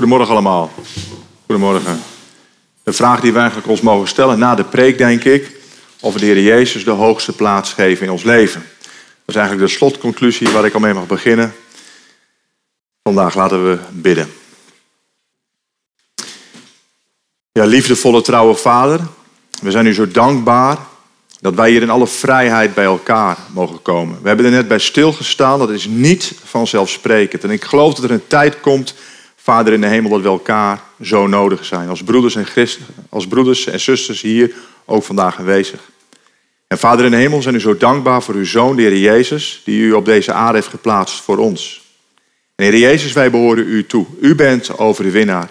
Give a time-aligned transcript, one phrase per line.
[0.00, 0.70] Goedemorgen allemaal.
[1.46, 2.00] Goedemorgen.
[2.82, 5.50] De vraag die we eigenlijk ons mogen stellen na de preek, denk ik,
[6.00, 8.60] of we de Heer Jezus de hoogste plaats geven in ons leven.
[9.24, 11.54] Dat is eigenlijk de slotconclusie waar ik al mee mag beginnen.
[13.02, 14.32] Vandaag laten we bidden.
[17.52, 19.00] Ja, liefdevolle trouwe Vader,
[19.62, 20.78] we zijn u zo dankbaar
[21.40, 24.18] dat wij hier in alle vrijheid bij elkaar mogen komen.
[24.22, 27.44] We hebben er net bij stilgestaan, dat is niet vanzelfsprekend.
[27.44, 28.94] En ik geloof dat er een tijd komt,
[29.42, 31.88] Vader in de hemel, dat we elkaar zo nodig zijn.
[31.88, 34.52] Als broeders en, christen, als broeders en zusters hier
[34.84, 35.80] ook vandaag aanwezig.
[36.66, 39.62] En Vader in de hemel, zijn u zo dankbaar voor uw Zoon, de Heer Jezus,
[39.64, 41.82] die u op deze aarde heeft geplaatst voor ons.
[42.54, 44.06] En Heer Jezus, wij behoren u toe.
[44.20, 45.50] U bent over de winnaar.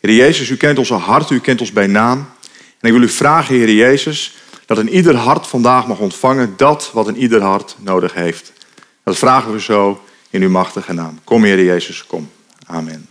[0.00, 2.18] Heer Jezus, u kent onze hart, u kent ons bij naam.
[2.80, 4.36] En ik wil u vragen, Heer Jezus,
[4.66, 8.52] dat een ieder hart vandaag mag ontvangen dat wat een ieder hart nodig heeft.
[9.04, 11.18] Dat vragen we zo in uw machtige naam.
[11.24, 12.30] Kom, Heer Jezus, kom.
[12.66, 13.09] Amen.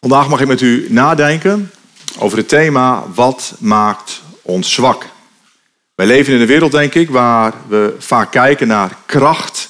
[0.00, 1.70] Vandaag mag ik met u nadenken
[2.18, 5.06] over het thema wat maakt ons zwak.
[5.94, 9.68] Wij leven in een wereld, denk ik, waar we vaak kijken naar kracht,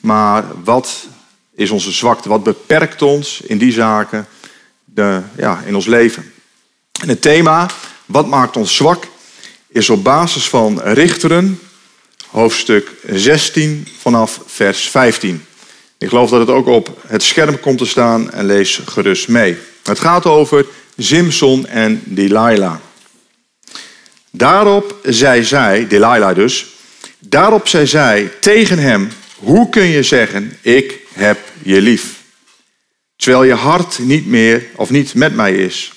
[0.00, 1.06] maar wat
[1.54, 2.28] is onze zwakte?
[2.28, 4.26] Wat beperkt ons in die zaken
[4.84, 6.32] de, ja, in ons leven?
[7.00, 7.66] En het thema,
[8.06, 9.06] wat maakt ons zwak,
[9.68, 11.60] is op basis van Richteren,
[12.30, 15.46] hoofdstuk 16 vanaf vers 15.
[15.98, 19.56] Ik geloof dat het ook op het scherm komt te staan en lees gerust mee.
[19.82, 22.76] Het gaat over Simson en Delilah.
[24.30, 26.66] Daarop zei zij, Delilah dus,
[27.18, 32.22] daarop zei zij tegen hem, hoe kun je zeggen, ik heb je lief?
[33.16, 35.92] Terwijl je hart niet meer of niet met mij is.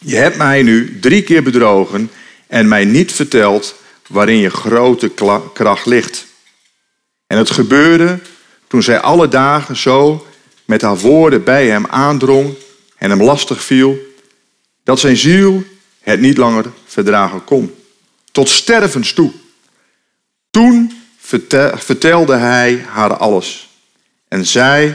[0.00, 2.10] Je hebt mij nu drie keer bedrogen
[2.46, 3.74] en mij niet verteld
[4.08, 5.10] waarin je grote
[5.52, 6.26] kracht ligt.
[7.26, 8.18] En het gebeurde
[8.72, 10.26] toen zij alle dagen zo
[10.64, 12.54] met haar woorden bij hem aandrong
[12.96, 13.98] en hem lastig viel,
[14.84, 15.64] dat zijn ziel
[16.00, 17.74] het niet langer verdragen kon.
[18.30, 19.32] Tot stervens toe.
[20.50, 21.02] Toen
[21.76, 23.68] vertelde hij haar alles.
[24.28, 24.94] En zei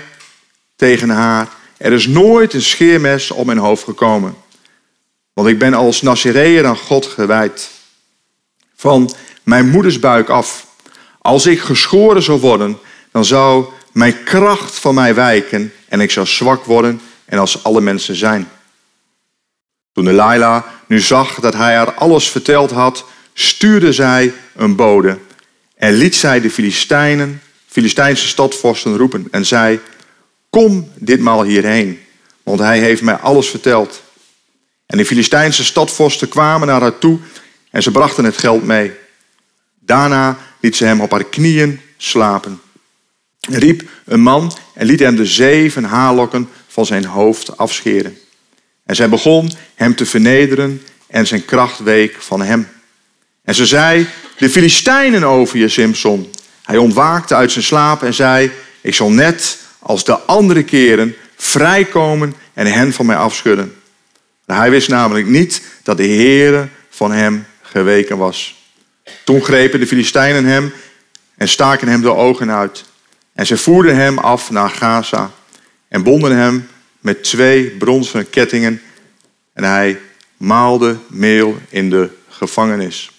[0.75, 4.35] tegen haar, er is nooit een scheermes op mijn hoofd gekomen.
[5.33, 7.69] Want ik ben als Nazireër aan God gewijd.
[8.75, 9.13] Van
[9.43, 10.65] mijn moeders buik af.
[11.21, 12.79] Als ik geschoren zou worden,
[13.17, 17.81] dan zou mijn kracht van mij wijken en ik zou zwak worden en als alle
[17.81, 18.49] mensen zijn.
[19.93, 25.17] Toen Delilah nu zag dat hij haar alles verteld had, stuurde zij een bode
[25.75, 29.79] en liet zij de Filistijnen, Filistijnse stadvorsten roepen en zei,
[30.49, 31.99] kom ditmaal hierheen,
[32.43, 34.01] want hij heeft mij alles verteld.
[34.85, 37.19] En de Filistijnse stadvorsten kwamen naar haar toe
[37.71, 38.91] en ze brachten het geld mee.
[39.79, 42.61] Daarna liet ze hem op haar knieën slapen.
[43.47, 48.17] Riep een man en liet hem de zeven haarlokken van zijn hoofd afscheren.
[48.85, 52.67] En zij begon hem te vernederen en zijn kracht week van hem.
[53.43, 56.31] En ze zei, de Filistijnen over je, Simpson.
[56.63, 62.33] Hij ontwaakte uit zijn slaap en zei, ik zal net als de andere keren vrijkomen
[62.53, 63.75] en hen van mij afschudden.
[64.45, 68.55] Maar hij wist namelijk niet dat de Heere van hem geweken was.
[69.23, 70.73] Toen grepen de Filistijnen hem
[71.37, 72.85] en staken hem de ogen uit.
[73.37, 75.31] En ze voerden hem af naar Gaza
[75.87, 78.81] en bonden hem met twee bronzen kettingen.
[79.53, 79.99] En hij
[80.37, 83.11] maalde meel in de gevangenis.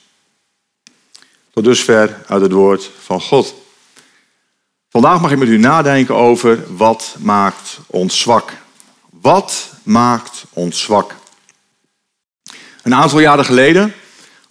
[1.50, 3.54] Tot dusver uit het woord van God.
[4.88, 8.52] Vandaag mag ik met u nadenken over wat maakt ons zwak.
[9.20, 11.14] Wat maakt ons zwak?
[12.82, 13.94] Een aantal jaren geleden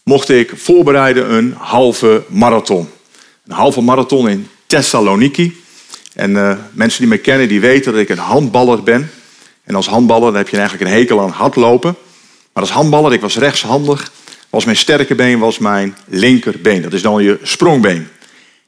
[0.04, 2.90] mocht ik voorbereiden een halve marathon.
[3.46, 5.62] Een halve marathon in Thessaloniki.
[6.14, 9.12] En uh, mensen die me kennen, die weten dat ik een handballer ben.
[9.64, 11.96] En als handballer heb je eigenlijk een hekel aan hardlopen.
[12.54, 14.12] Maar als handballer, ik was rechtshandig,
[14.50, 16.82] was mijn sterke been was mijn linkerbeen.
[16.82, 18.08] Dat is dan je sprongbeen.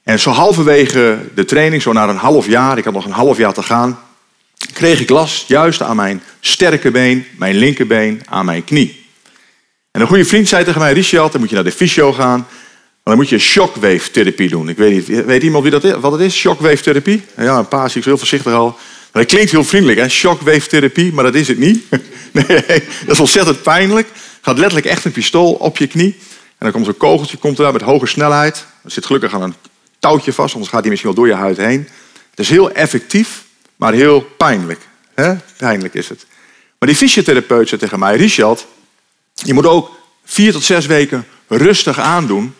[0.04, 3.38] En zo halverwege de training, zo na een half jaar, ik had nog een half
[3.38, 4.00] jaar te gaan,
[4.74, 9.06] kreeg ik last juist aan mijn sterke been, mijn linkerbeen, aan mijn knie.
[9.92, 12.48] En een goede vriend zei tegen mij, Richard, dan moet je naar de fysio gaan.
[13.10, 14.70] Dan moet je shockwave therapie doen.
[14.70, 16.36] Ik weet niet, weet iemand wie dat is, wat het is?
[16.36, 17.24] Shockwave therapie?
[17.38, 18.78] Ja, een paar ik heel voorzichtig al.
[19.12, 20.10] Dat klinkt heel vriendelijk, hè?
[20.10, 21.84] Shockwave therapie, maar dat is het niet.
[22.32, 22.64] Nee,
[23.06, 24.08] dat is ontzettend pijnlijk.
[24.42, 26.16] Gaat letterlijk echt een pistool op je knie.
[26.18, 28.66] En dan komt zo'n kogeltje komt eruit met hoge snelheid.
[28.84, 29.56] Er zit gelukkig aan een
[30.00, 31.88] touwtje vast, anders gaat hij misschien wel door je huid heen.
[32.30, 33.44] Het is heel effectief,
[33.76, 34.80] maar heel pijnlijk.
[35.58, 36.26] Pijnlijk is het.
[36.80, 38.66] Maar die fysiotherapeut zei tegen mij, Richard,
[39.34, 39.92] je moet ook
[40.26, 42.54] vier tot zes weken rustig aandoen.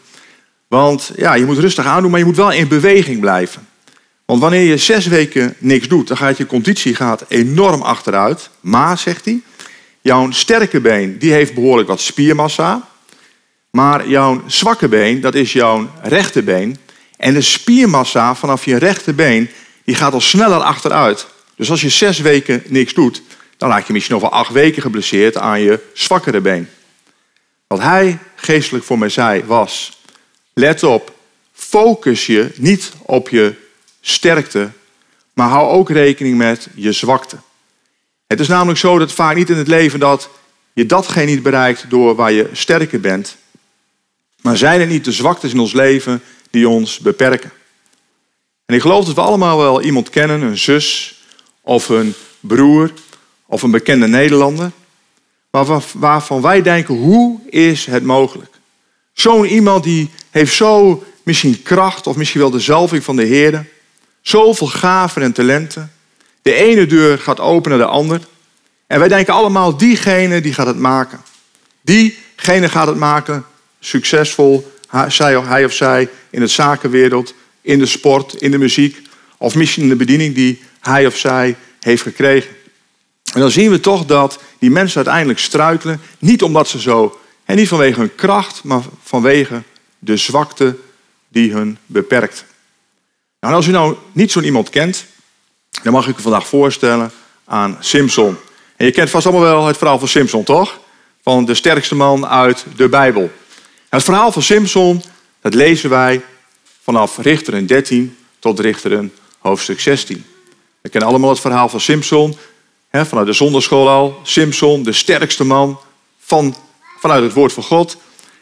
[0.70, 3.68] Want ja, je moet rustig aandoen, maar je moet wel in beweging blijven.
[4.26, 8.50] Want wanneer je zes weken niks doet, dan gaat je conditie gaat enorm achteruit.
[8.60, 9.42] Maar, zegt hij,
[10.02, 12.88] jouw sterke been die heeft behoorlijk wat spiermassa.
[13.72, 16.78] Maar jouw zwakke been, dat is jouw rechterbeen.
[17.18, 19.50] En de spiermassa vanaf je rechterbeen,
[19.84, 21.28] die gaat al sneller achteruit.
[21.56, 23.22] Dus als je zes weken niks doet,
[23.58, 26.70] dan raak je misschien over acht weken geblesseerd aan je zwakkere been.
[27.68, 29.99] Wat hij geestelijk voor mij zei was,
[30.60, 31.14] let op,
[31.54, 33.54] focus je niet op je
[34.02, 34.72] sterkte,
[35.34, 37.38] maar hou ook rekening met je zwakte.
[38.28, 40.30] Het is namelijk zo dat vaak niet in het leven dat
[40.74, 43.38] je datgene niet bereikt door waar je sterker bent,
[44.42, 47.52] maar zijn het niet de zwaktes in ons leven die ons beperken.
[48.66, 51.20] En ik geloof dat we allemaal wel iemand kennen, een zus
[51.62, 52.92] of een broer
[53.46, 54.72] of een bekende Nederlander,
[55.94, 58.52] waarvan wij denken, hoe is het mogelijk?
[59.14, 63.66] Zo'n iemand die heeft zo misschien kracht of misschien wel de zalving van de Heer,
[64.22, 65.92] zoveel gaven en talenten.
[66.42, 68.22] De ene deur gaat open naar de ander.
[68.88, 71.22] En wij denken allemaal, diegene die gaat het maken.
[71.82, 73.46] Diegene gaat het maken,
[73.80, 79.02] succesvol, hij of zij, in het zakenwereld, in de sport, in de muziek.
[79.38, 82.50] Of misschien in de bediening die hij of zij heeft gekregen.
[83.34, 86.02] En dan zien we toch dat die mensen uiteindelijk struikelen.
[86.20, 89.64] Niet omdat ze zo, en niet vanwege hun kracht, maar vanwege
[90.00, 90.78] de zwakte
[91.28, 92.46] die hun beperkt.
[93.40, 95.06] Nou, als u nou niet zo'n iemand kent,
[95.84, 97.12] dan mag ik u vandaag voorstellen
[97.46, 98.38] aan Simpson.
[98.76, 100.80] En je kent vast allemaal wel het verhaal van Simpson, toch?
[101.22, 103.32] Van de sterkste man uit de Bijbel.
[103.90, 105.02] Het verhaal van Simpson,
[105.42, 106.22] dat lezen wij
[106.84, 110.26] vanaf Richteren 13 tot Richteren hoofdstuk 16.
[110.82, 112.38] We kennen allemaal het verhaal van Simpson,
[112.90, 114.20] hè, vanuit de zonderschool al.
[114.24, 115.80] Simpson, de sterkste man
[116.20, 116.56] van,
[117.00, 117.98] vanuit het woord van God,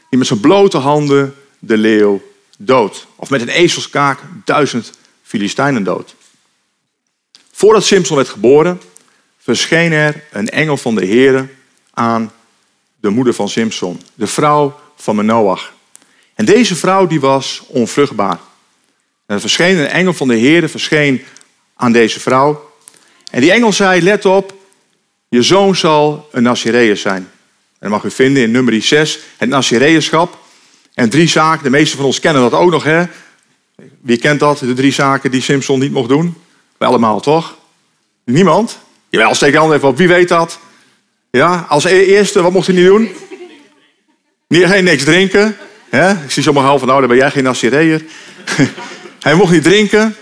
[0.10, 2.22] die met zijn blote handen de leeuw
[2.58, 3.08] dood.
[3.16, 4.92] Of met een ezelskaak duizend
[5.24, 6.16] Filistijnen dood.
[7.52, 8.82] Voordat Simpson werd geboren,
[9.38, 11.50] verscheen er een engel van de Heer
[11.94, 12.32] aan
[13.00, 15.74] de moeder van Simpson, de vrouw van Manoach.
[16.34, 18.40] En deze vrouw die was onvruchtbaar.
[19.26, 21.24] Er verscheen een engel van de Heer, verscheen
[21.76, 22.72] aan deze vrouw.
[23.32, 24.56] En die engel zei, let op,
[25.30, 27.22] je zoon zal een Nazireër zijn.
[27.80, 30.46] En dat mag u vinden in nummer 6, het Nazireërschap.
[30.98, 32.84] En drie zaken, de meeste van ons kennen dat ook nog.
[32.84, 33.04] Hè?
[34.02, 36.38] Wie kent dat, de drie zaken die Simpson niet mocht doen?
[36.78, 37.58] Wij allemaal, toch?
[38.26, 38.80] Niemand?
[39.10, 39.98] Jawel, steek de hand even op.
[39.98, 40.60] Wie weet dat?
[41.30, 43.10] Ja, als e- eerste, wat mocht hij niet doen?
[44.48, 45.58] Niet, geen niks drinken.
[45.90, 46.12] Hè?
[46.12, 48.04] Ik zie sommigen al van, nou, dan ben jij geen Nazireër.
[49.20, 50.16] hij mocht niet drinken.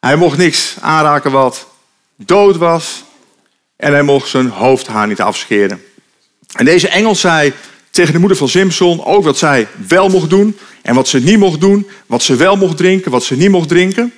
[0.00, 1.66] Hij mocht niks aanraken wat
[2.16, 3.04] dood was.
[3.76, 5.84] En hij mocht zijn hoofdhaar niet afscheren.
[6.52, 7.52] En deze engel zei
[7.92, 11.38] tegen de moeder van Simpson ook wat zij wel mocht doen en wat ze niet
[11.38, 14.12] mocht doen, wat ze wel mocht drinken, wat ze niet mocht drinken.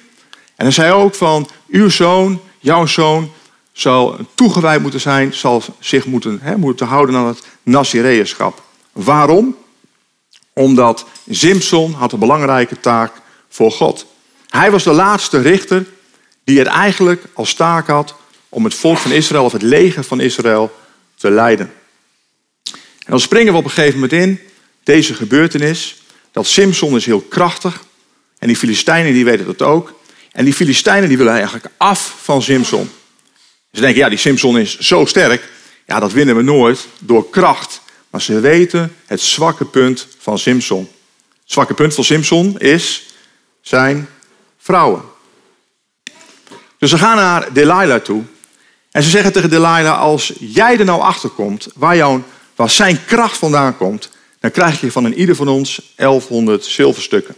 [0.56, 3.30] En hij zei ook van, uw zoon, jouw zoon,
[3.72, 8.62] zal toegewijd moeten zijn, zal zich moeten, hè, moeten houden aan het Nazireënschap.
[8.92, 9.56] Waarom?
[10.52, 13.12] Omdat Simpson had een belangrijke taak
[13.48, 14.06] voor God.
[14.48, 15.86] Hij was de laatste richter
[16.44, 18.14] die het eigenlijk als taak had
[18.48, 20.74] om het volk van Israël of het leger van Israël
[21.16, 21.72] te leiden.
[23.04, 24.40] En dan springen we op een gegeven moment in,
[24.82, 26.02] deze gebeurtenis,
[26.32, 27.84] dat Simson is heel krachtig.
[28.38, 30.00] En die Filistijnen die weten dat ook.
[30.32, 32.90] En die Filistijnen die willen eigenlijk af van Simson.
[33.72, 35.48] Ze denken, ja, die Simson is zo sterk.
[35.86, 37.80] Ja, dat winnen we nooit door kracht.
[38.10, 40.88] Maar ze weten het zwakke punt van Simson.
[41.42, 43.14] Het zwakke punt van Simson is
[43.60, 44.08] zijn
[44.58, 45.02] vrouwen.
[46.78, 48.22] Dus ze gaan naar Delilah toe.
[48.90, 53.04] En ze zeggen tegen Delilah, als jij er nou achter komt waar jouw waar zijn
[53.04, 54.08] kracht vandaan komt,
[54.40, 57.34] dan krijg je van een ieder van ons 1100 zilverstukken.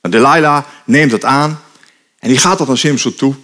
[0.00, 1.62] En Delilah neemt dat aan
[2.18, 3.34] en die gaat dat naar Simpson toe.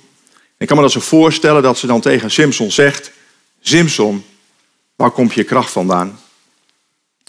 [0.58, 3.10] Ik kan me dat zo voorstellen dat ze dan tegen Simpson zegt:
[3.60, 4.24] Simpson,
[4.94, 6.20] waar komt je kracht vandaan?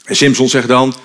[0.03, 0.95] En Simpson zegt dan: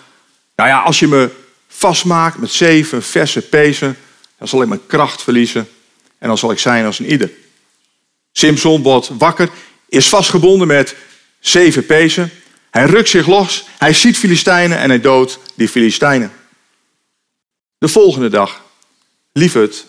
[0.57, 1.31] Nou ja, als je me
[1.69, 3.97] vastmaakt met zeven verse pezen,
[4.39, 5.69] dan zal ik mijn kracht verliezen
[6.19, 7.31] en dan zal ik zijn als een ieder.
[8.33, 9.51] Simpson wordt wakker,
[9.89, 10.97] is vastgebonden met
[11.41, 12.31] zeven pezen
[12.73, 16.33] hij rukt zich los, hij ziet Filistijnen en hij doodt die Filistijnen.
[17.79, 18.63] De volgende dag,
[19.33, 19.87] lieverd,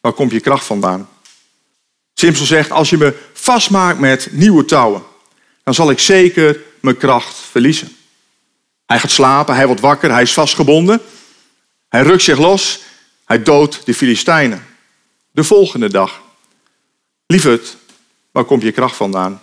[0.00, 1.08] waar komt je kracht vandaan?
[2.14, 5.02] Simpson zegt, als je me vastmaakt met nieuwe touwen,
[5.62, 7.96] dan zal ik zeker mijn kracht verliezen.
[8.86, 11.00] Hij gaat slapen, hij wordt wakker, hij is vastgebonden.
[11.88, 12.80] Hij rukt zich los,
[13.24, 14.66] hij doodt de Filistijnen.
[15.30, 16.22] De volgende dag,
[17.26, 17.76] lieverd,
[18.30, 19.42] waar komt je kracht vandaan?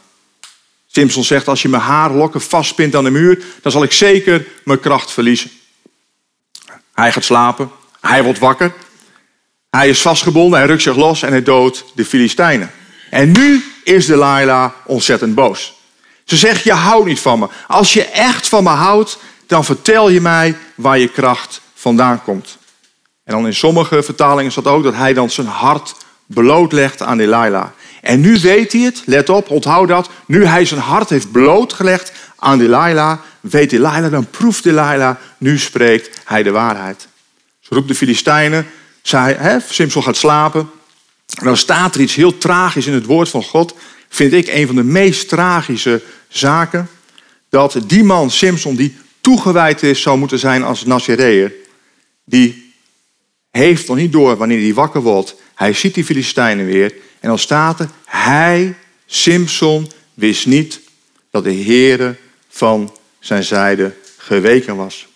[0.92, 4.80] Simpson zegt, als je mijn haarlokken vastpint aan de muur, dan zal ik zeker mijn
[4.80, 5.52] kracht verliezen.
[6.94, 7.72] Hij gaat slapen,
[8.02, 8.74] hij wordt wakker.
[9.70, 12.72] Hij is vastgebonden, hij rukt zich los en hij doodt de Filistijnen.
[13.10, 15.74] En nu is Delilah ontzettend boos.
[16.26, 17.48] Ze zegt, je houdt niet van me.
[17.68, 19.18] Als je echt van me houdt,
[19.48, 22.58] dan vertel je mij waar je kracht vandaan komt.
[23.24, 25.96] En dan in sommige vertalingen staat ook dat hij dan zijn hart
[26.26, 27.68] blootlegt aan Delilah.
[28.02, 30.10] En nu weet hij het, let op, onthoud dat.
[30.26, 36.22] Nu hij zijn hart heeft blootgelegd aan Delilah, weet Delilah, dan proeft Delilah, nu spreekt
[36.26, 37.08] hij de waarheid.
[37.60, 38.66] Ze roept de Filistijnen,
[39.02, 40.70] zij, hè, Simpson gaat slapen.
[41.40, 43.76] En dan staat er iets heel tragisch in het woord van God.
[44.10, 46.90] Vind ik een van de meest tragische zaken.
[47.50, 51.52] Dat die man, Simpson, die toegewijd is, zou moeten zijn als Nazireër.
[52.26, 52.61] Die
[53.52, 55.36] heeft nog niet door wanneer hij wakker wordt.
[55.56, 56.94] Hij ziet die Filistijnen weer.
[57.20, 60.80] En dan staat er, hij, Simpson, wist niet
[61.32, 62.16] dat de Heere
[62.50, 65.08] van zijn zijde geweken was.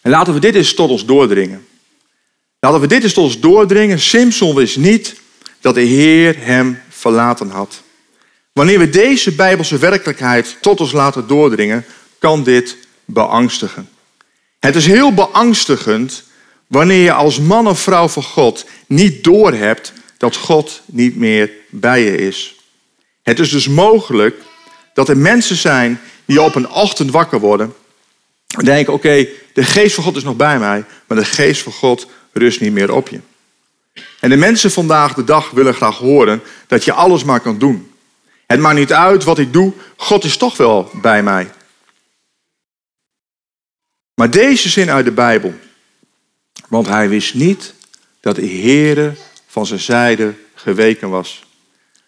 [0.00, 1.66] En laten we dit eens tot ons doordringen.
[2.60, 4.00] Laten we dit eens tot ons doordringen.
[4.00, 5.14] Simpson wist niet
[5.60, 7.82] dat de Heer hem verlaten had.
[8.52, 11.84] Wanneer we deze Bijbelse werkelijkheid tot ons laten doordringen,
[12.18, 13.88] kan dit beangstigen.
[14.58, 16.24] Het is heel beangstigend
[16.72, 22.02] wanneer je als man of vrouw van God niet doorhebt dat God niet meer bij
[22.02, 22.56] je is.
[23.22, 24.36] Het is dus mogelijk
[24.94, 27.74] dat er mensen zijn die op een ochtend wakker worden
[28.56, 31.72] en denken: oké, de geest van God is nog bij mij, maar de geest van
[31.72, 33.20] God rust niet meer op je.
[34.20, 37.92] En de mensen vandaag de dag willen graag horen dat je alles maar kan doen.
[38.46, 41.50] Het maakt niet uit wat ik doe, God is toch wel bij mij.
[44.14, 45.54] Maar deze zin uit de Bijbel,
[46.72, 47.74] want hij wist niet
[48.20, 49.14] dat de Heere
[49.46, 51.44] van zijn zijde geweken was.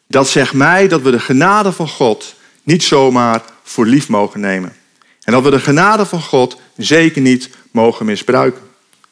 [0.06, 4.76] Dat zegt mij dat we de genade van God niet zomaar voor lief mogen nemen.
[5.22, 8.62] En dat we de genade van God zeker niet mogen misbruiken.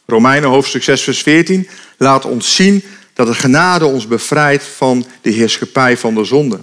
[0.06, 5.30] Romeinen hoofdstuk 6 vers 14 laat ons zien dat de genade ons bevrijdt van de
[5.30, 6.60] heerschappij van de zonde.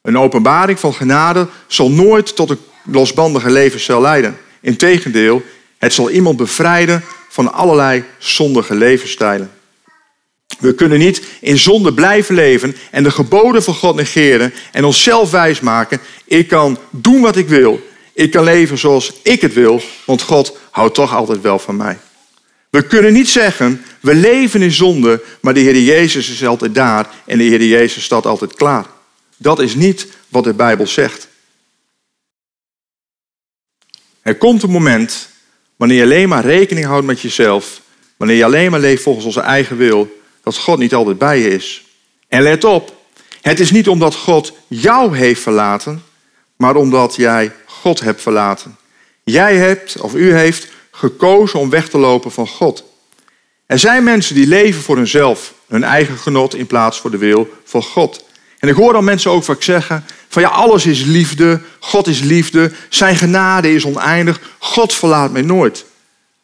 [0.00, 4.36] Een openbaring van genade zal nooit tot een losbandige levenscel leiden.
[4.60, 5.42] Integendeel,
[5.82, 9.50] het zal iemand bevrijden van allerlei zondige levensstijlen.
[10.58, 15.30] We kunnen niet in zonde blijven leven en de geboden van God negeren en onszelf
[15.30, 16.00] wijsmaken.
[16.24, 17.86] Ik kan doen wat ik wil.
[18.12, 21.98] Ik kan leven zoals ik het wil, want God houdt toch altijd wel van mij.
[22.70, 27.10] We kunnen niet zeggen, we leven in zonde, maar de Heer Jezus is altijd daar
[27.26, 28.86] en de Heer Jezus staat altijd klaar.
[29.36, 31.28] Dat is niet wat de Bijbel zegt.
[34.22, 35.30] Er komt een moment
[35.76, 37.80] wanneer je alleen maar rekening houdt met jezelf,
[38.16, 41.50] wanneer je alleen maar leeft volgens onze eigen wil, dat God niet altijd bij je
[41.50, 41.84] is.
[42.28, 42.96] En let op,
[43.40, 46.02] het is niet omdat God jou heeft verlaten,
[46.56, 48.76] maar omdat jij God hebt verlaten.
[49.24, 52.84] Jij hebt, of u heeft, gekozen om weg te lopen van God.
[53.66, 57.48] Er zijn mensen die leven voor hunzelf, hun eigen genot, in plaats voor de wil
[57.64, 58.24] van God.
[58.58, 62.20] En ik hoor dan mensen ook vaak zeggen: van ja, alles is liefde, God is
[62.20, 65.84] liefde, zijn genade is oneindig, God verlaat mij nooit.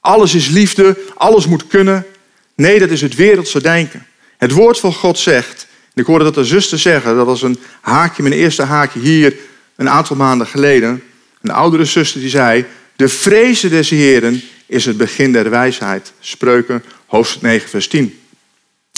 [0.00, 2.07] Alles is liefde, alles moet kunnen.
[2.54, 4.07] Nee, dat is het wereldse denken.
[4.37, 8.23] Het woord van God zegt, ik hoorde dat de zuster zeggen, dat was een haakje,
[8.23, 9.35] mijn eerste haakje hier
[9.76, 11.02] een aantal maanden geleden.
[11.42, 12.64] Een oudere zuster die zei,
[12.97, 16.12] de vrezen des Heren is het begin der wijsheid.
[16.21, 18.21] Spreuken, hoofdstuk 9, vers 10.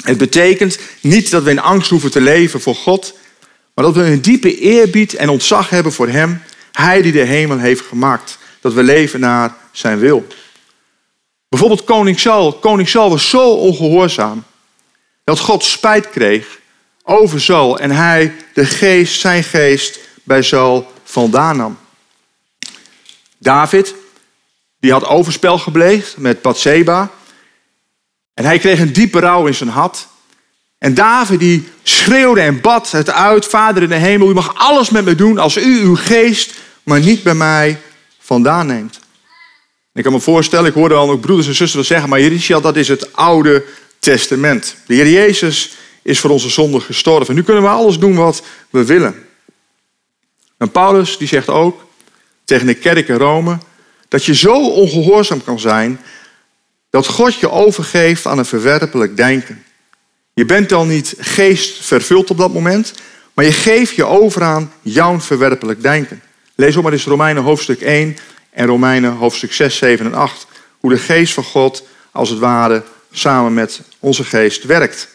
[0.05, 3.19] Het betekent niet dat we in angst hoeven te leven voor God,
[3.81, 7.59] maar dat we een diepe eerbied en ontzag hebben voor Hem, Hij die de hemel
[7.59, 8.39] heeft gemaakt.
[8.61, 10.27] Dat we leven naar Zijn wil.
[11.49, 12.53] Bijvoorbeeld koning Saul.
[12.53, 14.45] Koning Saul was zo ongehoorzaam
[15.25, 16.59] dat God spijt kreeg
[17.03, 21.79] over Saul en hij de geest, zijn geest bij Saul vandaan nam.
[23.39, 23.95] David,
[24.81, 27.11] die had overspel gebleegd met Bathseba.
[28.35, 30.09] En hij kreeg een diepe rouw in zijn hart.
[30.81, 34.91] En David die schreeuwde en bad het uit, Vader in de hemel, u mag alles
[34.91, 37.81] met me doen als u uw geest maar niet bij mij
[38.19, 38.99] vandaan neemt.
[39.95, 42.77] Ik kan me voorstellen, ik hoorde al ook broeders en zusters zeggen, maar Jerisha, dat
[42.77, 43.65] is het Oude
[43.99, 44.77] Testament.
[44.87, 47.29] De Heer Jezus is voor onze zonde gestorven.
[47.29, 49.15] En nu kunnen we alles doen wat we willen.
[50.59, 51.85] En Paulus die zegt ook
[52.45, 53.59] tegen de kerk in Rome
[54.09, 56.01] dat je zo ongehoorzaam kan zijn
[56.91, 59.65] dat God je overgeeft aan een verwerpelijk denken.
[60.41, 62.93] Je bent dan niet geest vervuld op dat moment,
[63.35, 66.23] maar je geeft je over aan jouw verwerpelijk denken.
[66.55, 68.17] Lees ook maar eens Romeinen hoofdstuk 1
[68.51, 70.47] en Romeinen hoofdstuk 6, 7 en 8.
[70.79, 72.83] Hoe de geest van God als het ware
[73.13, 75.09] samen met onze geest werkt.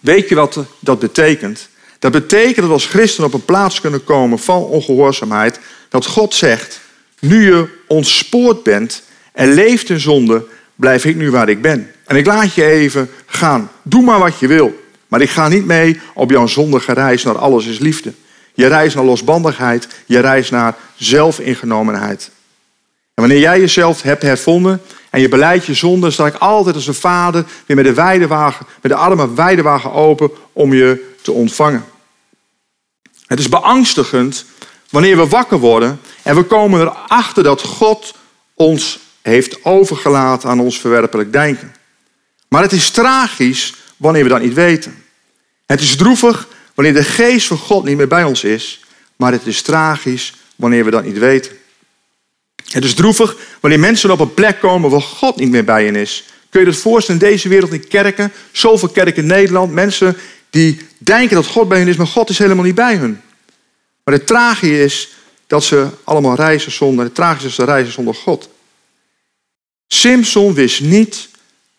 [0.00, 1.68] Weet je wat dat betekent?
[1.98, 5.60] Dat betekent dat als christen op een plaats kunnen komen van ongehoorzaamheid.
[5.88, 6.80] Dat God zegt,
[7.18, 11.93] nu je ontspoord bent en leeft in zonde, blijf ik nu waar ik ben.
[12.04, 13.70] En ik laat je even gaan.
[13.82, 14.82] Doe maar wat je wil.
[15.08, 18.12] Maar ik ga niet mee op jouw zondige reis naar alles is liefde.
[18.54, 22.30] Je reis naar losbandigheid, je reis naar zelfingenomenheid.
[23.14, 24.80] En wanneer jij jezelf hebt hervonden
[25.10, 28.66] en je beleidt je zonde, sta ik altijd als een vader weer met de, weidewagen,
[28.80, 31.84] met de weidewagen open om je te ontvangen.
[33.26, 34.44] Het is beangstigend
[34.90, 38.14] wanneer we wakker worden en we komen erachter dat God
[38.54, 41.73] ons heeft overgelaten aan ons verwerpelijk denken.
[42.54, 45.04] Maar het is tragisch wanneer we dat niet weten.
[45.66, 48.80] Het is droevig wanneer de geest van God niet meer bij ons is,
[49.16, 51.52] maar het is tragisch wanneer we dat niet weten.
[52.70, 55.96] Het is droevig wanneer mensen op een plek komen waar God niet meer bij hen
[55.96, 56.24] is.
[56.48, 60.16] Kun je het voorstellen in deze wereld in kerken, zoveel kerken in Nederland, mensen
[60.50, 63.22] die denken dat God bij hen is, maar God is helemaal niet bij hen.
[64.04, 65.14] Maar het tragische is
[65.46, 68.48] dat ze allemaal reizen zonder, het tragische is dat ze reizen zonder God.
[69.86, 71.32] Simpson wist niet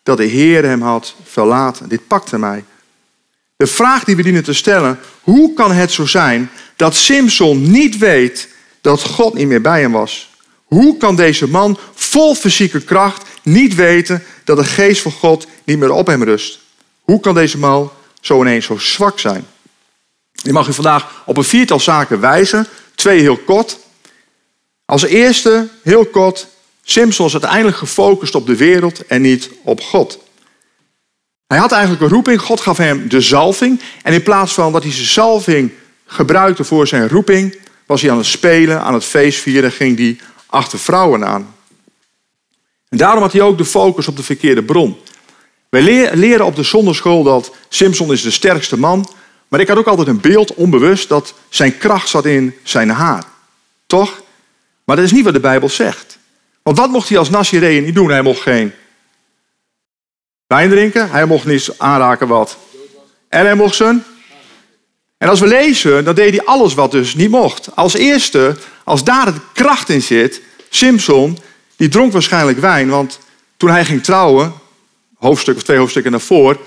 [0.06, 1.88] dat de Heer hem had verlaten.
[1.88, 2.64] Dit pakte mij.
[3.56, 7.98] De vraag die we dienen te stellen, hoe kan het zo zijn dat Simpson niet
[7.98, 8.48] weet
[8.80, 10.30] dat God niet meer bij hem was?
[10.64, 15.78] Hoe kan deze man vol fysieke kracht niet weten dat de geest van God niet
[15.78, 16.60] meer op hem rust?
[17.00, 19.46] Hoe kan deze man zo ineens zo zwak zijn?
[20.42, 22.66] Ik mag u vandaag op een viertal zaken wijzen.
[22.94, 23.78] Twee heel kort.
[24.84, 26.46] Als eerste, heel kort,
[26.88, 30.18] Simpson is uiteindelijk gefocust op de wereld en niet op God.
[31.46, 33.80] Hij had eigenlijk een roeping, God gaf hem de zalving.
[34.02, 35.72] En in plaats van dat hij zijn zalving
[36.06, 40.78] gebruikte voor zijn roeping, was hij aan het spelen, aan het feestvieren, ging hij achter
[40.78, 41.54] vrouwen aan.
[42.88, 44.96] En daarom had hij ook de focus op de verkeerde bron.
[45.68, 49.08] Wij leren op de zonderschool dat Simpson is de sterkste man.
[49.48, 53.24] Maar ik had ook altijd een beeld, onbewust, dat zijn kracht zat in zijn haar.
[53.86, 54.22] Toch?
[54.84, 56.18] Maar dat is niet wat de Bijbel zegt.
[56.66, 58.10] Want wat mocht hij als Nazireën niet doen?
[58.10, 58.72] Hij mocht geen
[60.46, 61.10] wijn drinken.
[61.10, 62.56] Hij mocht niet aanraken wat.
[63.28, 64.04] En hij mocht zijn.
[65.18, 67.68] En als we lezen, dan deed hij alles wat dus niet mocht.
[67.74, 71.38] Als eerste, als daar de kracht in zit, Simpson,
[71.76, 72.88] die dronk waarschijnlijk wijn.
[72.88, 73.18] Want
[73.56, 74.52] toen hij ging trouwen,
[75.16, 76.58] hoofdstuk of twee hoofdstukken daarvoor,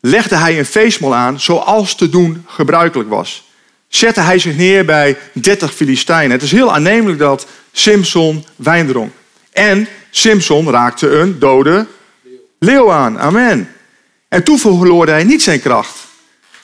[0.00, 3.44] legde hij een feestmaal aan zoals te doen gebruikelijk was.
[3.88, 6.30] Zette hij zich neer bij 30 Filistijnen.
[6.30, 9.18] Het is heel aannemelijk dat Simpson wijn dronk.
[9.52, 11.86] En Simpson raakte een dode
[12.58, 13.18] leeuw aan.
[13.18, 13.68] Amen.
[14.28, 15.96] En toen verloor hij niet zijn kracht.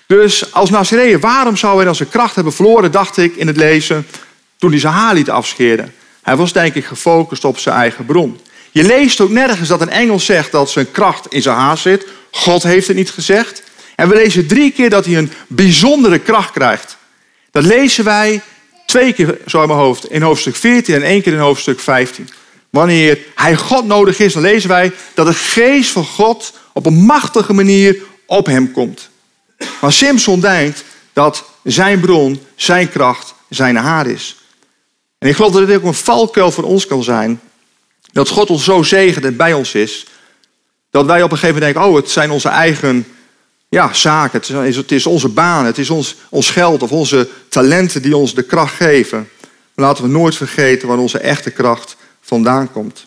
[0.06, 3.56] Dus als Nazareër, waarom zou hij dan zijn kracht hebben verloren, dacht ik in het
[3.56, 4.06] lezen,
[4.58, 5.94] toen hij zijn haar liet afscheren.
[6.22, 8.40] Hij was denk ik gefocust op zijn eigen bron.
[8.70, 12.06] Je leest ook nergens dat een engel zegt dat zijn kracht in zijn haar zit.
[12.30, 13.62] God heeft het niet gezegd.
[13.96, 16.96] En we lezen drie keer dat hij een bijzondere kracht krijgt.
[17.50, 18.42] Dat lezen wij
[18.86, 20.10] twee keer zo in mijn hoofd.
[20.10, 22.28] In hoofdstuk 14 en één keer in hoofdstuk 15.
[22.76, 27.04] Wanneer hij God nodig is, dan lezen wij dat de geest van God op een
[27.04, 29.08] machtige manier op hem komt.
[29.80, 34.36] Maar Simpson denkt dat zijn bron, zijn kracht, zijn haar is.
[35.18, 37.40] En ik geloof dat dit ook een valkuil voor ons kan zijn.
[38.12, 40.06] Dat God ons zo zegent en bij ons is.
[40.90, 43.06] Dat wij op een gegeven moment denken, oh het zijn onze eigen
[43.68, 44.40] ja, zaken.
[44.40, 48.16] Het is, het is onze baan, het is ons, ons geld of onze talenten die
[48.16, 49.28] ons de kracht geven.
[49.74, 53.06] Laten we nooit vergeten waar onze echte kracht vandaan komt.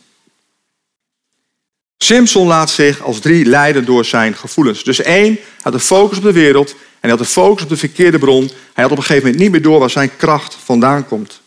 [1.98, 4.84] Simpson laat zich als drie leiden door zijn gevoelens.
[4.84, 7.78] Dus één, had de focus op de wereld en hij had de focus op de
[7.78, 8.52] verkeerde bron.
[8.74, 11.42] Hij had op een gegeven moment niet meer door waar zijn kracht vandaan komt.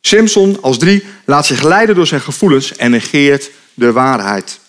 [0.00, 4.60] Simpson als drie laat zich leiden door zijn gevoelens en negeert de waarheid.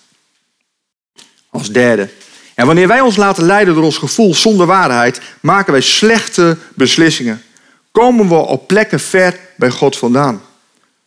[1.50, 2.10] Als derde.
[2.56, 7.44] En wanneer wij ons laten leiden door ons gevoel zonder waarheid, maken wij slechte beslissingen.
[7.92, 10.42] Komen we op plekken ver bij God vandaan.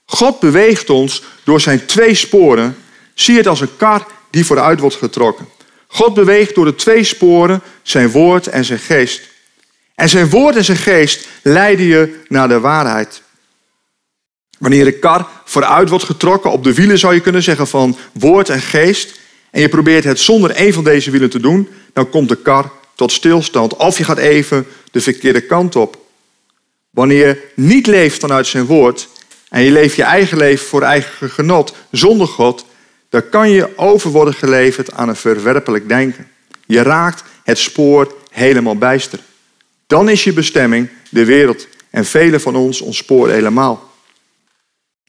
[0.07, 2.77] God beweegt ons door zijn twee sporen.
[3.15, 5.49] Zie het als een kar die vooruit wordt getrokken.
[5.87, 9.23] God beweegt door de twee sporen, zijn woord en zijn geest.
[9.95, 13.23] En zijn woord en zijn geest leiden je naar de waarheid.
[14.59, 18.49] Wanneer de kar vooruit wordt getrokken, op de wielen zou je kunnen zeggen van woord
[18.49, 22.29] en geest, en je probeert het zonder een van deze wielen te doen, dan komt
[22.29, 23.77] de kar tot stilstand.
[23.77, 25.99] Of je gaat even de verkeerde kant op.
[26.91, 29.09] Wanneer je niet leeft vanuit zijn woord
[29.49, 32.67] en je leeft je eigen leven voor eigen genot zonder God,
[33.09, 36.29] dan kan je over worden geleverd aan een verwerpelijk denken.
[36.67, 39.19] Je raakt het spoor helemaal bijster.
[39.87, 43.93] Dan is je bestemming de wereld en velen van ons spoor helemaal.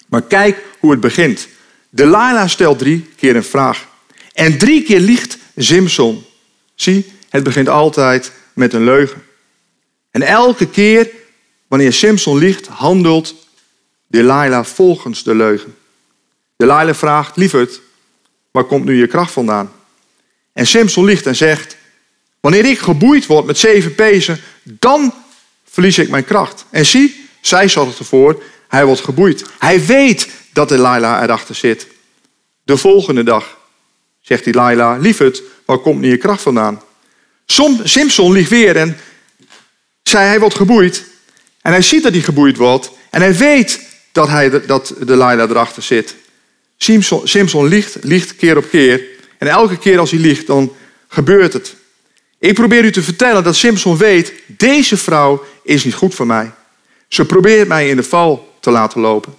[0.07, 1.47] Maar kijk hoe het begint.
[1.89, 3.87] Delilah stelt drie keer een vraag.
[4.33, 6.25] En drie keer liegt Simpson.
[6.75, 9.23] Zie, het begint altijd met een leugen.
[10.11, 11.09] En elke keer
[11.67, 13.46] wanneer Simpson liegt, handelt
[14.07, 15.75] Delilah volgens de leugen.
[16.55, 17.81] Delilah vraagt, lieverd,
[18.51, 19.71] waar komt nu je kracht vandaan?
[20.53, 21.77] En Simpson liegt en zegt,
[22.39, 25.13] wanneer ik geboeid word met zeven pezen, dan
[25.69, 26.65] verlies ik mijn kracht.
[26.69, 29.43] En zie, zij zorgt ervoor, hij wordt geboeid.
[29.59, 31.87] Hij weet dat Delilah erachter zit.
[32.63, 33.57] De volgende dag
[34.21, 36.81] zegt Delilah, lieverd, waar komt nu je kracht vandaan?
[37.83, 38.97] Simpson liegt weer en
[40.03, 41.03] zei hij wordt geboeid.
[41.61, 42.91] En hij ziet dat hij geboeid wordt.
[43.09, 43.86] En hij weet
[44.17, 46.15] dat, hij, dat Delilah erachter zit.
[46.77, 49.01] Simpson, Simpson liegt, liegt keer op keer.
[49.37, 50.73] En elke keer als hij liegt, dan
[51.07, 51.75] gebeurt het.
[52.39, 56.51] Ik probeer u te vertellen dat Simpson weet, deze vrouw is niet goed voor mij.
[57.07, 59.33] Ze probeert mij in de val te laten lopen.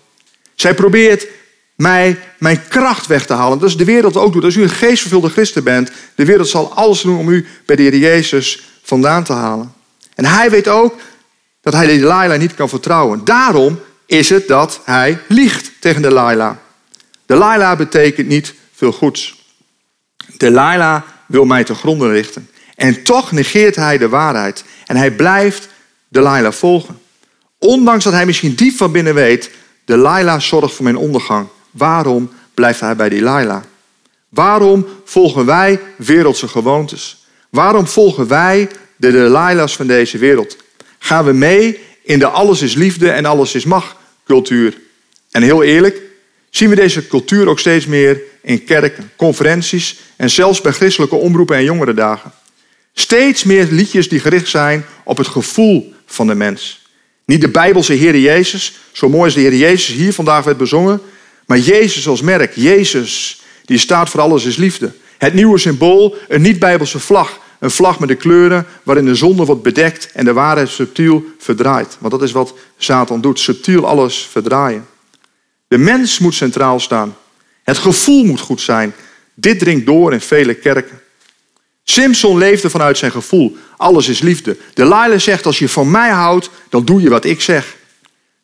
[0.54, 1.26] Zij probeert
[1.76, 3.58] mij mijn kracht weg te halen.
[3.58, 4.44] Dat is de wereld ook doet.
[4.44, 7.82] Als u een geestvervulde christen bent, de wereld zal alles doen om u bij de
[7.82, 9.72] Heer Jezus vandaan te halen.
[10.14, 10.94] En hij weet ook
[11.60, 13.24] dat hij de Delilah niet kan vertrouwen.
[13.24, 16.57] Daarom is het dat hij liegt tegen de Delilah.
[17.27, 19.44] Delilah betekent niet veel goeds.
[20.37, 22.51] Delilah wil mij te gronden richten.
[22.75, 24.64] En toch negeert hij de waarheid.
[24.87, 25.68] En hij blijft
[26.09, 26.99] Delilah volgen.
[27.59, 29.51] Ondanks dat hij misschien diep van binnen weet,
[29.85, 31.49] Delilah zorgt voor mijn ondergang.
[31.71, 33.62] Waarom blijft hij bij Delilah?
[34.29, 37.27] Waarom volgen wij wereldse gewoontes?
[37.51, 40.57] Waarom volgen wij de Delilahs van deze wereld?
[40.99, 43.97] Gaan we mee in de alles is liefde en alles is macht
[44.28, 44.78] cultuur?
[45.30, 46.00] En heel eerlijk,
[46.50, 51.56] zien we deze cultuur ook steeds meer in kerken, conferenties en zelfs bij christelijke omroepen
[51.56, 52.32] en jongerendagen.
[52.92, 56.86] Steeds meer liedjes die gericht zijn op het gevoel van de mens.
[57.24, 61.00] Niet de Bijbelse Heer Jezus, zo mooi als de Heer Jezus hier vandaag werd bezongen,
[61.46, 62.52] maar Jezus als merk.
[62.54, 64.92] Jezus, die staat voor alles is liefde.
[65.18, 67.40] Het nieuwe symbool, een niet-Bijbelse vlag.
[67.59, 71.97] Een vlag met de kleuren waarin de zonde wordt bedekt en de waarheid subtiel verdraait.
[72.01, 74.87] Want dat is wat Satan doet, subtiel alles verdraaien.
[75.68, 77.16] De mens moet centraal staan.
[77.62, 78.94] Het gevoel moet goed zijn.
[79.35, 81.01] Dit dringt door in vele kerken.
[81.85, 83.57] Simpson leefde vanuit zijn gevoel.
[83.77, 84.53] Alles is liefde.
[84.53, 87.77] De Delilah zegt, als je van mij houdt, dan doe je wat ik zeg.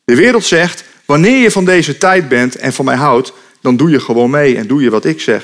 [0.05, 3.89] De wereld zegt, wanneer je van deze tijd bent en van mij houdt, dan doe
[3.89, 5.43] je gewoon mee en doe je wat ik zeg.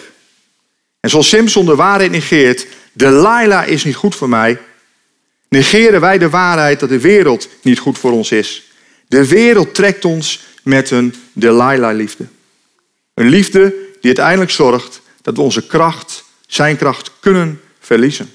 [1.00, 4.60] En zoals Simpson de waarheid negeert, Delilah is niet goed voor mij,
[5.50, 8.72] negeren wij de waarheid dat de wereld niet goed voor ons is.
[9.08, 12.28] De wereld trekt ons met een Delilah-liefde.
[13.14, 18.34] Een liefde die uiteindelijk zorgt dat we onze kracht, zijn kracht, kunnen verliezen.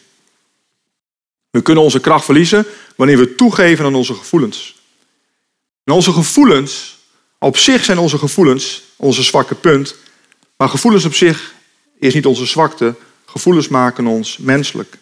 [1.51, 2.67] We kunnen onze kracht verliezen
[2.97, 4.83] wanneer we toegeven aan onze gevoelens.
[5.85, 6.99] En onze gevoelens,
[7.39, 9.97] op zich zijn onze gevoelens onze zwakke punt,
[10.57, 11.55] maar gevoelens op zich
[11.99, 12.95] is niet onze zwakte.
[13.37, 14.97] Gevoelens maken ons menselijk.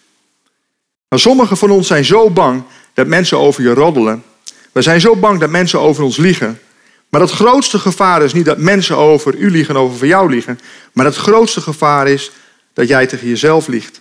[1.09, 2.63] Maar sommigen van ons zijn zo bang
[2.95, 4.25] dat mensen over je roddelen.
[4.73, 6.61] We zijn zo bang dat mensen over ons liegen.
[7.09, 10.61] Maar het grootste gevaar is niet dat mensen over u liegen, over jou liegen.
[10.93, 12.31] Maar het grootste gevaar is
[12.73, 14.01] dat jij tegen jezelf liegt.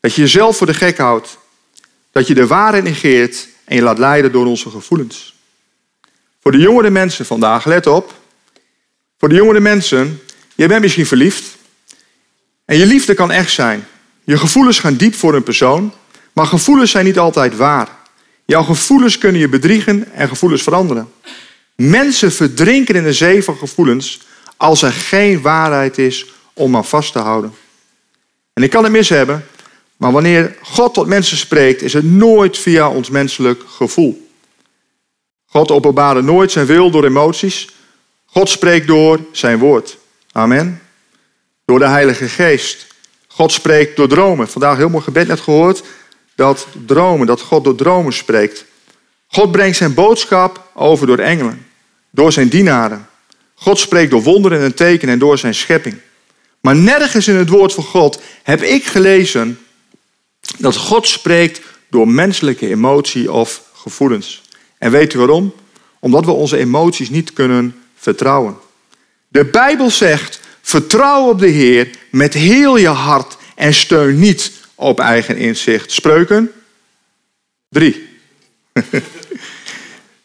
[0.00, 1.38] Dat je jezelf voor de gek houdt.
[2.12, 5.34] Dat je de waarheid negeert en je laat leiden door onze gevoelens.
[6.40, 8.14] Voor de jongere mensen vandaag, let op.
[9.18, 10.20] Voor de jongere mensen,
[10.54, 11.57] jij bent misschien verliefd.
[12.68, 13.86] En je liefde kan echt zijn.
[14.24, 15.92] Je gevoelens gaan diep voor een persoon.
[16.32, 17.88] Maar gevoelens zijn niet altijd waar.
[18.44, 21.12] Jouw gevoelens kunnen je bedriegen en gevoelens veranderen.
[21.76, 24.20] Mensen verdrinken in de zee van gevoelens
[24.56, 27.52] als er geen waarheid is om aan vast te houden.
[28.52, 29.46] En ik kan het mis hebben,
[29.96, 34.30] maar wanneer God tot mensen spreekt, is het nooit via ons menselijk gevoel.
[35.46, 37.68] God openbaarde nooit zijn wil door emoties.
[38.24, 39.98] God spreekt door zijn woord.
[40.32, 40.82] Amen.
[41.68, 42.86] Door de Heilige Geest.
[43.26, 44.48] God spreekt door dromen.
[44.48, 45.82] Vandaag heel mooi gebed net gehoord
[46.34, 48.64] dat dromen, dat God door dromen spreekt.
[49.26, 51.66] God brengt zijn boodschap over door engelen,
[52.10, 53.08] door zijn dienaren.
[53.54, 55.96] God spreekt door wonderen en tekenen en door zijn schepping.
[56.60, 59.58] Maar nergens in het woord van God heb ik gelezen
[60.58, 64.42] dat God spreekt door menselijke emotie of gevoelens.
[64.78, 65.54] En weet u waarom?
[65.98, 68.56] Omdat we onze emoties niet kunnen vertrouwen.
[69.28, 75.00] De Bijbel zegt: vertrouw op de Heer met heel je hart en steun niet op
[75.00, 75.92] eigen inzicht.
[75.92, 76.50] Spreuken
[77.68, 78.08] 3.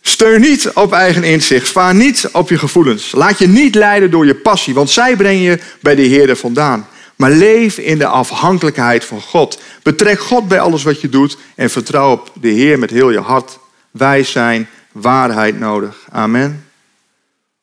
[0.01, 1.69] Steun niet op eigen inzicht.
[1.69, 3.11] Vaar niet op je gevoelens.
[3.11, 6.87] Laat je niet leiden door je passie, want zij brengen je bij de Heer vandaan.
[7.15, 9.61] Maar leef in de afhankelijkheid van God.
[9.83, 13.19] Betrek God bij alles wat je doet en vertrouw op de Heer met heel je
[13.19, 13.59] hart.
[13.91, 16.07] Wij zijn waarheid nodig.
[16.11, 16.65] Amen.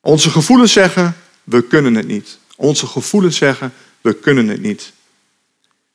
[0.01, 2.39] Onze gevoelens zeggen, we kunnen het niet.
[2.61, 4.92] Onze gevoelens zeggen, we kunnen het niet.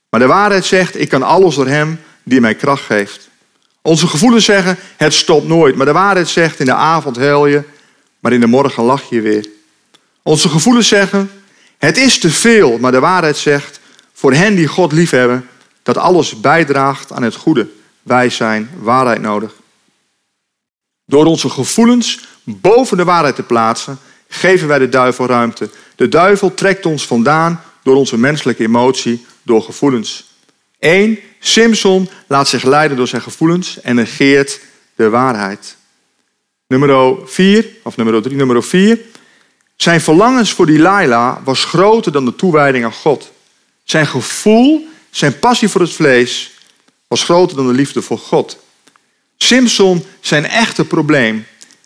[0.10, 3.30] Maar de waarheid zegt, ik kan alles door Hem die mij kracht geeft.
[3.82, 5.76] Onze gevoelens zeggen, het stopt nooit.
[5.76, 7.64] Maar de waarheid zegt, in de avond huil je,
[8.20, 9.50] maar in de morgen lach je weer.
[10.22, 11.32] Onze gevoelens zeggen,
[11.78, 12.78] het is te veel.
[12.78, 13.80] Maar de waarheid zegt,
[14.14, 15.50] voor hen die God liefhebben,
[15.84, 17.68] dat alles bijdraagt aan het goede.
[18.04, 19.54] Wij zijn waarheid nodig.
[21.06, 24.00] Door onze gevoelens boven de waarheid te plaatsen,
[24.36, 25.70] geven wij de duivel ruimte.
[25.96, 30.34] De duivel trekt ons vandaan door onze menselijke emotie, door gevoelens.
[30.80, 31.20] 1.
[31.40, 34.60] Simpson laat zich leiden door zijn gevoelens en negeert
[34.96, 35.76] de waarheid.
[36.68, 39.00] Nummer 4, of nummer 3, nummer 4.
[39.76, 43.32] Zijn verlangens voor Delilah was groter dan de toewijding aan God.
[43.84, 46.52] Zijn gevoel, zijn passie voor het vlees
[47.08, 48.64] was groter dan de liefde voor God.
[49.38, 51.46] Simpson, zijn echte probleem,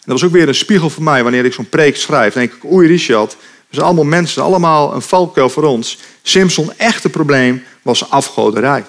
[0.10, 2.34] dat was ook weer een spiegel voor mij wanneer ik zo'n preek schrijf.
[2.34, 5.98] Denk ik, oei Richard, we zijn allemaal mensen, allemaal een valkuil voor ons.
[6.22, 8.86] Simpson echte probleem was afgoderij.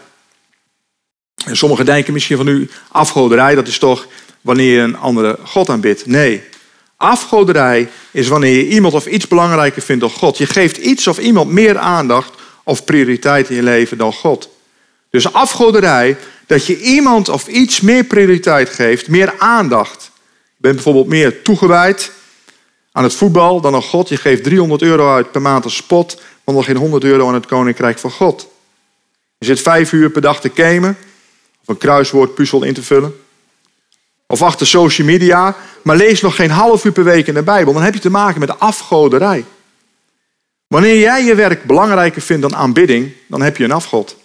[1.44, 4.06] En sommigen denken misschien van u, afgoderij, dat is toch
[4.40, 6.06] wanneer je een andere God aanbidt.
[6.06, 6.42] Nee,
[6.96, 10.38] afgoderij is wanneer je iemand of iets belangrijker vindt dan God.
[10.38, 12.32] Je geeft iets of iemand meer aandacht
[12.64, 14.48] of prioriteit in je leven dan God.
[15.10, 20.09] Dus afgoderij, dat je iemand of iets meer prioriteit geeft, meer aandacht.
[20.60, 22.12] Bent bijvoorbeeld meer toegewijd
[22.92, 24.08] aan het voetbal dan aan God.
[24.08, 27.34] Je geeft 300 euro uit per maand als spot, maar nog geen 100 euro aan
[27.34, 28.48] het koninkrijk van God.
[29.38, 30.96] Je zit vijf uur per dag te gamen
[31.60, 33.20] of een kruiswoordpuzzel in te vullen.
[34.26, 37.72] Of achter social media, maar lees nog geen half uur per week in de Bijbel.
[37.72, 39.44] Dan heb je te maken met afgoderij.
[40.66, 44.16] Wanneer jij je werk belangrijker vindt dan aanbidding, dan heb je een afgod.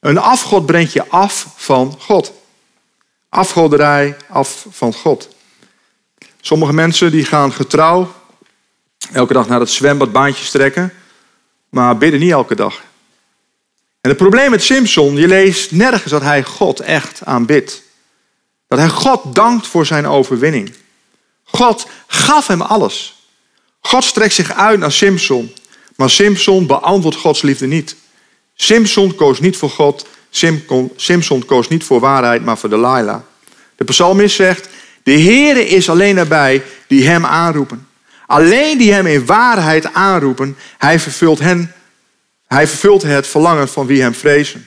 [0.00, 2.32] Een afgod brengt je af van God.
[3.28, 5.34] Afgoderij af van God.
[6.46, 8.12] Sommige mensen die gaan getrouw
[9.12, 10.92] elke dag naar het zwembad baantjes trekken,
[11.68, 12.82] maar bidden niet elke dag.
[14.00, 17.82] En het probleem met Simpson, je leest nergens dat hij God echt aanbidt.
[18.68, 20.74] Dat hij God dankt voor zijn overwinning.
[21.44, 23.26] God gaf hem alles.
[23.80, 25.52] God strekt zich uit naar Simpson,
[25.96, 27.96] maar Simpson beantwoordt Gods liefde niet.
[28.54, 30.06] Simpson koos niet voor God,
[30.96, 33.20] Simpson koos niet voor waarheid, maar voor Delilah.
[33.76, 34.68] De psalmist zegt,
[35.06, 37.86] de Heere is alleen nabij die hem aanroepen.
[38.26, 41.72] Alleen die hem in waarheid aanroepen, hij vervult, hen,
[42.46, 44.66] hij vervult het verlangen van wie hem vrezen.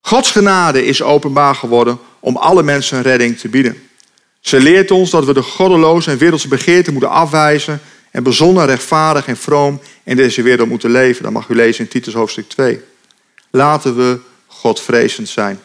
[0.00, 3.88] Gods genade is openbaar geworden om alle mensen redding te bieden.
[4.40, 9.26] Ze leert ons dat we de goddeloze en wereldse begeerten moeten afwijzen en bezonnen, rechtvaardig
[9.26, 11.22] en vroom in deze wereld moeten leven.
[11.22, 12.80] Dat mag u lezen in Titus hoofdstuk 2.
[13.50, 15.60] Laten we Godvrezend zijn.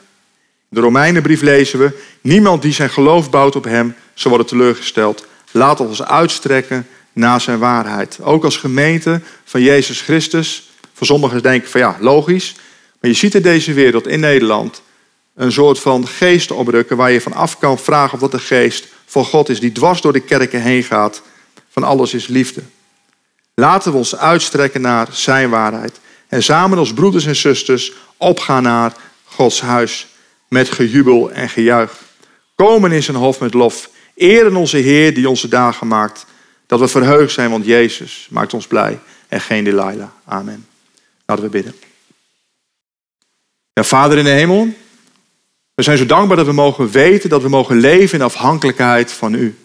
[0.70, 5.26] De Romeinenbrief lezen we: Niemand die zijn geloof bouwt op hem, zal worden teleurgesteld.
[5.52, 8.20] Laat ons uitstrekken naar zijn waarheid.
[8.22, 10.70] Ook als gemeente van Jezus Christus.
[10.94, 12.56] Voor sommigen denken van ja, logisch.
[13.02, 14.82] Maar je ziet in deze wereld, in Nederland,
[15.36, 18.88] een soort van geest oprukken waar je van af kan vragen of dat de geest
[19.06, 21.22] van God is, die dwars door de kerken heen gaat.
[21.70, 22.62] Van alles is liefde.
[23.54, 26.00] Laten we ons uitstrekken naar zijn waarheid.
[26.28, 30.08] En samen als broeders en zusters opgaan naar Gods huis
[30.50, 32.02] met gejubel en gejuich.
[32.56, 33.90] Komen in zijn hof met lof.
[34.16, 36.26] Eren onze Heer die onze dagen maakt.
[36.66, 40.10] Dat we verheugd zijn, want Jezus maakt ons blij en geen Delilah.
[40.26, 40.68] Amen.
[41.26, 41.76] Laten we bidden.
[43.74, 44.74] Ja, Vader in de hemel,
[45.74, 49.34] we zijn zo dankbaar dat we mogen weten, dat we mogen leven in afhankelijkheid van
[49.34, 49.58] U.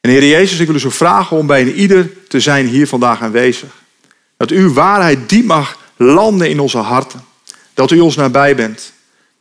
[0.00, 2.86] En Heer Jezus, ik wil u zo vragen om bij een ieder te zijn hier
[2.86, 3.82] vandaag aanwezig.
[4.36, 7.24] Dat uw waarheid diep mag landen in onze harten.
[7.74, 8.92] Dat u ons nabij bent.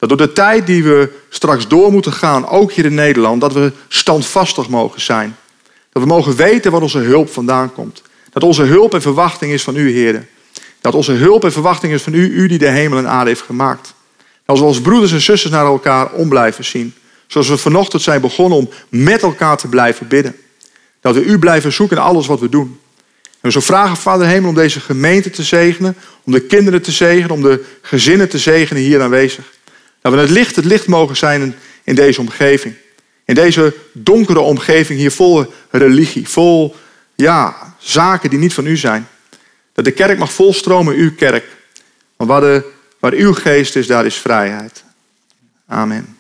[0.08, 3.54] Dat door de tijd die we straks door moeten gaan, ook hier in Nederland, dat
[3.54, 5.36] we standvastig mogen zijn.
[5.92, 8.02] Dat we mogen weten waar onze hulp vandaan komt.
[8.32, 10.28] Dat onze hulp en verwachting is van u, Heer.
[10.82, 13.42] Dat onze hulp en verwachting is van u, u die de hemel en aarde heeft
[13.42, 13.94] gemaakt.
[14.46, 16.94] Als we als broeders en zusters naar elkaar om blijven zien.
[17.28, 20.36] Zoals we vanochtend zijn begonnen om met elkaar te blijven bidden.
[21.02, 22.80] Dat we u blijven zoeken in alles wat we doen.
[23.24, 25.96] En we zo vragen, Vader Hemel, om deze gemeente te zegenen.
[26.24, 29.52] Om de kinderen te zegenen, om de gezinnen te zegenen hier aanwezig.
[30.04, 32.76] Dat we het licht, het licht mogen zijn in deze omgeving.
[33.26, 36.76] In deze donkere omgeving hier vol religie, vol
[37.16, 39.08] ja, zaken die niet van u zijn.
[39.74, 41.46] Dat de kerk mag volstromen, uw kerk.
[42.16, 44.84] Want waar, de, waar uw geest is, daar is vrijheid.
[45.68, 46.18] Amen.